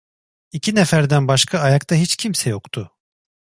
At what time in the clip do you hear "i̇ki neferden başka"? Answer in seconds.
0.51-1.59